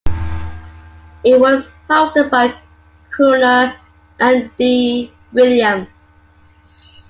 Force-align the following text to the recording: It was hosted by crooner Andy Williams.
It 1.23 1.39
was 1.39 1.77
hosted 1.87 2.31
by 2.31 2.55
crooner 3.11 3.75
Andy 4.19 5.13
Williams. 5.31 5.89